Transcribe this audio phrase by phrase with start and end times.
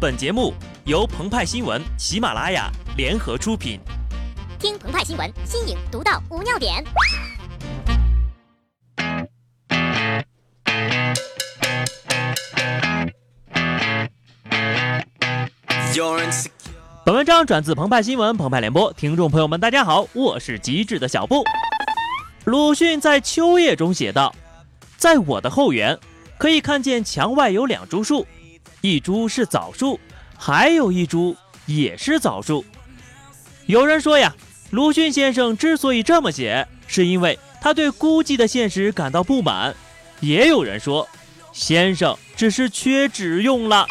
[0.00, 0.54] 本节目
[0.86, 3.78] 由澎湃新闻、喜马拉雅联合出品。
[4.58, 6.82] 听澎湃新闻，新颖独到，无尿点。
[17.04, 21.44] 本文章转自澎湃新闻、澎湃联播，听众朋友们，大家好，我是机智的小布。
[22.44, 24.34] 鲁迅在《秋夜》中写道
[24.96, 25.98] ：“在我的后园，
[26.38, 28.26] 可以看见墙外有两株树。”
[28.80, 30.00] 一株是枣树，
[30.36, 32.64] 还有一株也是枣树。
[33.66, 34.34] 有人说呀，
[34.70, 39.74] 鲁迅先生之所以这么写，是因为他对孤寂的现实感到不满。
[40.20, 41.08] 也有人说，
[41.52, 43.86] 先生只是缺纸用了。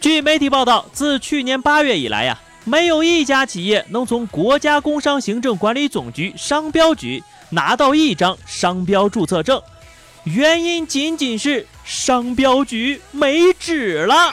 [0.00, 9.60] 据媒体报道，自去年八月以来呀，没有一家企业能从国家工商行政管理总局商标局拿到一张商标注册证。
[10.26, 14.32] 原因仅仅是商标局没纸了。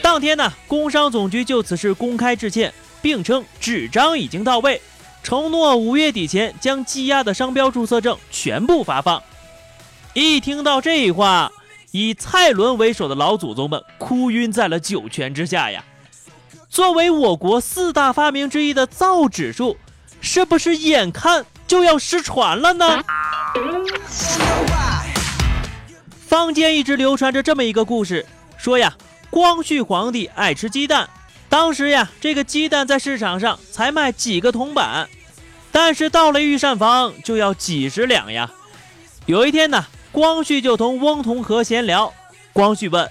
[0.00, 4.80] 当天呢，工商总局就此事公开致歉，并称纸张已经到位，
[5.22, 9.22] 承诺五月底前将积压的商标注册证全部发放。
[10.14, 11.52] 一听到这话，
[11.90, 15.84] 以蔡伦为首的老祖宗们哭晕在了九泉之下呀！
[16.70, 19.76] 作为我国四大发明之一的造纸术，
[20.22, 23.04] 是不是眼看就要失传了呢？
[26.40, 28.24] 坊间一直流传着这么一个故事，
[28.56, 28.94] 说呀，
[29.28, 31.06] 光绪皇帝爱吃鸡蛋，
[31.50, 35.06] 当时呀，这个鸡蛋在市场上才卖几个铜板，
[35.70, 38.50] 但是到了御膳房就要几十两呀。
[39.26, 42.10] 有一天呢，光绪就同翁同龢闲聊，
[42.54, 43.10] 光绪问：“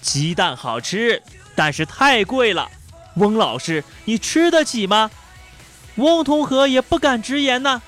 [0.00, 1.20] 鸡蛋好吃，
[1.56, 2.68] 但是太贵了，
[3.16, 5.10] 翁老师你吃得起吗？”
[5.98, 7.82] 翁同龢也不敢直言呢。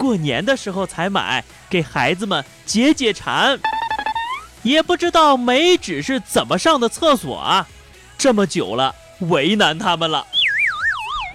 [0.00, 3.60] 过年的时候才买，给孩子们解解馋。
[4.62, 7.68] 也不知道没纸是怎么上的厕所啊？
[8.16, 10.26] 这么久了，为难他们了。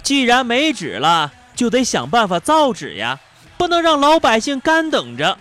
[0.02, 3.20] 既然没纸了，就得想办法造纸呀，
[3.56, 5.38] 不能让老百姓干等着。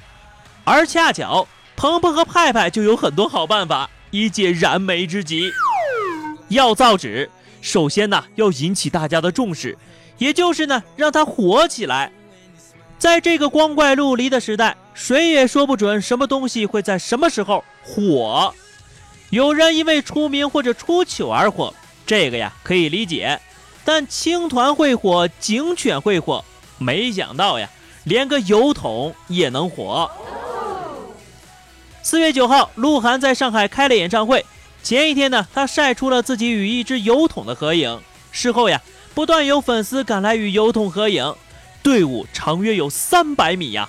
[0.63, 5.51] 而恰巧鹏鹏和派派就有很多好办法，以解燃眉之急。
[6.49, 9.75] 要造纸，首先呢要引起大家的重视，
[10.19, 12.11] 也就是呢让它火起来。
[12.97, 18.53] 在这个光怪陆离的时代，谁也说不准什么东西会在什么时候火。
[19.29, 21.73] 有人因为出名或者出糗而火，
[22.05, 23.39] 这个呀可以理解。
[23.83, 26.43] 但青团会火，警犬会火，
[26.77, 27.69] 没想到呀，
[28.05, 30.09] 连个油桶也能火。
[32.01, 34.45] 四月九号，鹿晗在上海开了演唱会。
[34.81, 37.99] 前一天呢，他晒出了自己与一只油桶的合影。
[38.31, 38.81] 事后呀，
[39.13, 41.35] 不断有粉丝赶来与油桶合影。
[41.85, 43.87] 队伍长约有三百米呀，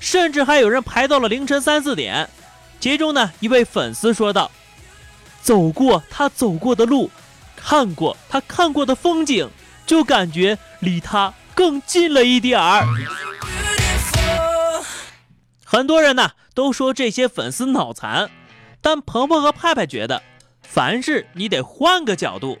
[0.00, 2.30] 甚至还有人排到了凌晨三四点。
[2.80, 4.50] 其中呢，一位粉丝说道
[5.44, 7.10] ：“走过他走过的路，
[7.54, 9.50] 看过他看过的风景，
[9.84, 12.86] 就感觉离他更近了一点儿。”
[15.62, 18.30] 很多人呢都说这些粉丝脑残，
[18.80, 20.22] 但鹏鹏和派派觉得，
[20.62, 22.60] 凡事你得换个角度，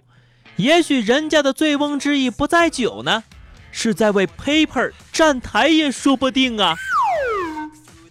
[0.56, 3.24] 也许人家的醉翁之意不在酒呢。
[3.76, 6.76] 是在为 paper 站台也说不定啊。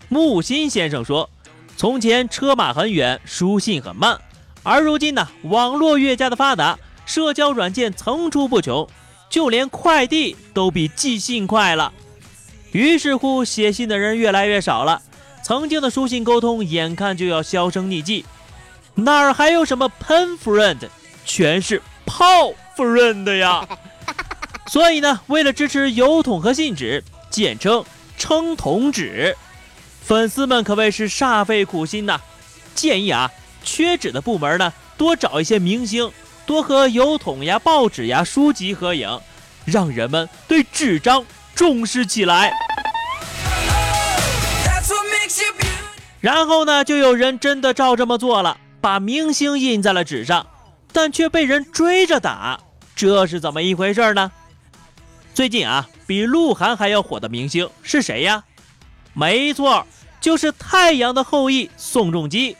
[0.10, 1.30] 木心先生说
[1.78, 4.20] ：“从前车马很远，书信很慢，
[4.62, 8.88] 而如今呢，网络越加的发达，社交软件层出不穷，
[9.30, 11.94] 就连快递都比寄信快了。
[12.74, 15.02] 于是乎，写信的人越来越少了，
[15.44, 18.26] 曾经的书信沟通眼看就要销声匿迹，
[18.96, 20.90] 哪儿还有什么 pen friend，
[21.26, 23.66] 全是炮 friend 呀。”
[24.74, 27.86] 所以呢，为了支持油桶和信纸，简称
[28.18, 29.38] 称筒纸，
[30.02, 32.20] 粉丝们可谓是煞费苦心呐。
[32.74, 33.30] 建议啊，
[33.64, 36.12] 缺纸的部门呢，多找一些明星，
[36.48, 39.20] 多和油桶呀、报纸呀、书籍合影，
[39.64, 41.24] 让人们对纸张
[41.54, 42.52] 重视起来。
[46.20, 50.48] 然后呢，就有人真的照这么做了，把明星印在了纸上，
[50.92, 52.60] 但却被人追着打，
[52.96, 54.32] 这是怎么一回事呢？
[55.34, 58.44] 最近啊，比鹿晗还要火的明星是谁呀？
[59.14, 59.86] 没错，
[60.22, 62.56] 就是《太阳的后裔》宋仲基。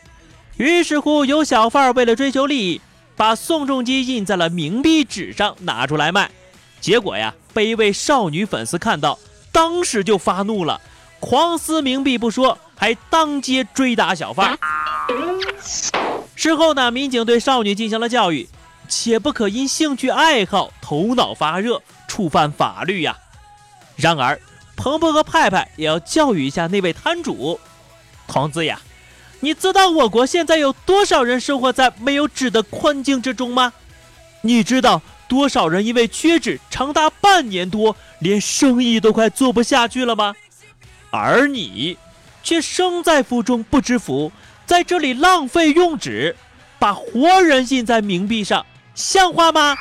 [0.58, 2.82] 于是乎，有小贩为了追求利益，
[3.16, 6.32] 把宋仲基印在了冥币纸上拿出来卖。
[6.82, 9.20] 结果呀，被一位少女粉丝看到，
[9.52, 10.82] 当时就发怒了，
[11.20, 14.58] 狂撕冥币不说，还当街追打小贩。
[16.36, 18.50] 事后呢，民警对少女进行了教育，
[18.88, 21.82] 且不可因兴趣爱好头脑发热。
[22.06, 23.18] 触犯法律呀！
[23.96, 24.40] 然而，
[24.76, 27.60] 鹏鹏和派派也要教育一下那位摊主，
[28.28, 28.80] 童子呀，
[29.40, 33.74] 你知道我国现在有多少人生活在没有纸的困境之中吗？
[34.42, 40.36] 你知道多少人因为缺纸长达半年多，连生意都快做不下去了吗？
[41.10, 41.98] 而你，
[42.44, 44.32] 却生在福中不知福，
[44.68, 46.36] 在这里浪费用纸，
[46.78, 48.64] 把活人印在冥币上，
[48.96, 49.76] 像话吗？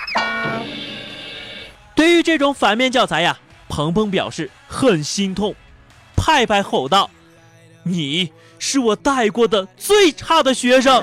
[1.95, 3.39] 对于这种反面教材呀，
[3.69, 5.55] 鹏鹏表示很心痛。
[6.17, 7.11] 派派吼道
[7.85, 8.33] ：“你！”
[8.65, 11.03] 是我带过的最差的学生。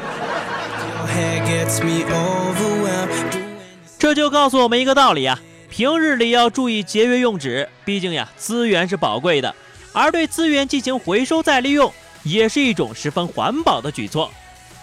[3.98, 5.38] 这就告诉我们一个道理啊，
[5.70, 9.54] 平日里要注意节约用纸，毕竟呀，资源是宝贵的，
[9.92, 14.32] 而对资源进行回收再利用，也是一种十分环保的举措。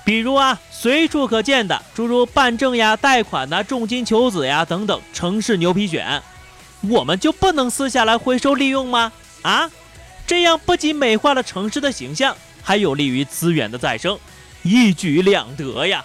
[0.06, 6.20] 比如啊，随处可见的诸如办证呀、贷款呐、重金求子呀等等城市牛皮癣，
[6.82, 9.12] 我们就不能撕下来回收利用吗？
[9.42, 9.68] 啊，
[10.24, 12.36] 这样不仅美化了城市的形象。
[12.62, 14.16] 还有利于资源的再生，
[14.62, 16.04] 一举两得呀！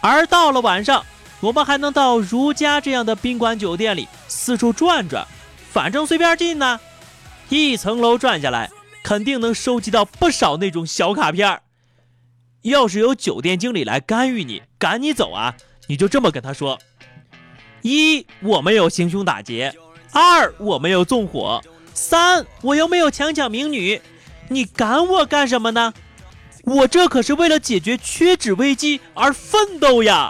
[0.00, 1.04] 而到了晚上，
[1.40, 5.26] 我们还能到如家这样的宾馆酒店里四处转转，
[5.70, 6.80] 反正随便进呢。
[7.50, 8.70] 一层楼转下来，
[9.02, 11.60] 肯定能收集到不少那种小卡片儿。
[12.62, 15.54] 要是有酒店经理来干预你，赶你走啊，
[15.86, 16.78] 你就这么跟他说：
[17.82, 19.72] 一，我没有行凶打劫；
[20.12, 21.60] 二，我没有纵火；
[21.94, 24.00] 三，我又没有强抢民女。
[24.48, 25.94] 你赶我干什么呢？
[26.64, 30.28] 我这可是为了解决缺纸危机而奋斗呀！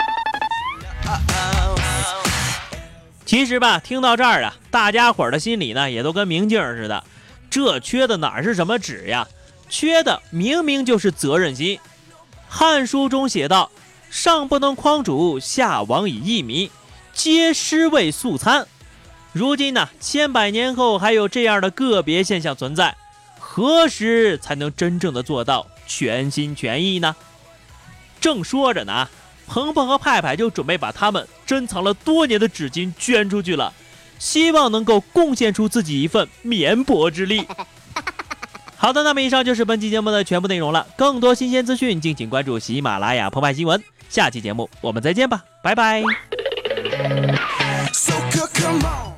[3.24, 7.02] 其实吧，听到这儿啊，大家伙儿的心里呢也都跟明镜似的。
[7.48, 9.26] 这缺的哪是什么纸呀？
[9.68, 11.76] 缺的明明就是责任心。
[12.52, 13.70] 《汉书》中写道
[14.10, 16.68] ：“上不能匡主，下亡以益民，
[17.14, 18.66] 皆尸位素餐。”
[19.32, 22.96] 如今呢，千百年后还有这样的个别现象存在。
[23.38, 27.14] 何时才能真正的做到全心全意呢？
[28.20, 29.08] 正说着呢，
[29.46, 33.72] 鹏鹏和派派就准备把他们珍藏了多年的纸巾捐出去了，
[34.18, 37.46] 希望能够贡献出自己一份绵薄之力。
[38.80, 40.86] 好的，那么以上就是本期节目的全部内容了。
[40.96, 43.84] 更多新鲜资讯，敬请关注喜马拉雅澎湃新闻。
[44.08, 46.02] 下期节目我们再见吧，拜拜。
[47.92, 48.14] So
[48.54, 49.09] come on.